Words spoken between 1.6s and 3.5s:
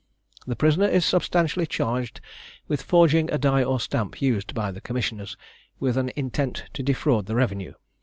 charged with forging a